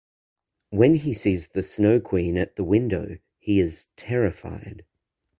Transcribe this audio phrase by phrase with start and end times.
[0.71, 4.83] When he sees the Snow Queen at the window he is terrified.